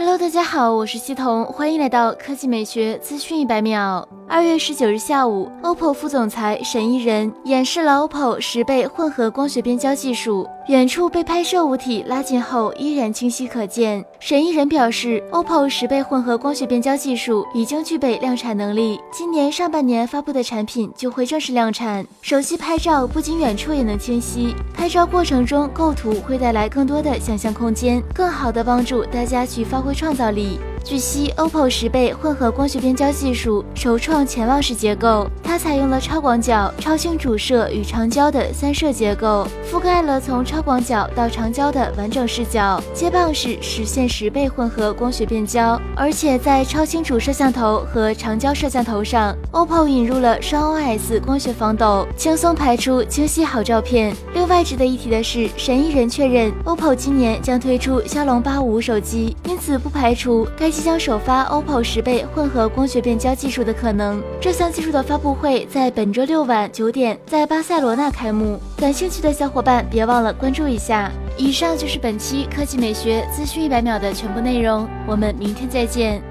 [0.00, 0.09] Hello.
[0.20, 4.06] 大家好，我是西彤，欢迎来到科技美学资讯一百秒。
[4.28, 14.04] 二月十九日下午，OPPO 副总裁沈一人演示了 OPPO 十倍混合光学变焦技术，远处被拍摄物体拉近后依然清晰可见。
[14.20, 22.06] 沈一人表示，OPPO 十倍混合光学变焦技术已经具备量产能力，今年上半年发布的产品就会正式量产。
[22.20, 30.58] 手机拍照不仅远处也能清晰，拍照过程中构图会带来更多的想象空间，更好的帮助大家去发挥创创造力。
[30.82, 45.80] 据悉，OPPO 十倍混合光学变焦技术首创潜望式结构，它采用了超广角、超清主摄与长焦的三摄结构，覆盖了从超广角到长焦的完整视角，接棒式实现十倍混合光学变焦。
[45.94, 54.16] 而且在超清主摄像头和长焦摄像头上，OPPO 引入了双 OS 光学防抖，轻松拍出清晰好照片。
[54.34, 64.22] 另外值得一提的是，神一人确认，OPPO 今年将推出骁龙八五五手机，因此不排除该即将首发 OPPO 十倍混合光学变焦技术的可能。
[64.40, 71.10] 这项技术的发布会在本周六晚九点在巴塞罗那开幕，感兴趣的小伙伴别忘了关注一下。
[71.36, 76.29] 以上就是本期科技美学资讯一百秒的全部内容，我们明天再见。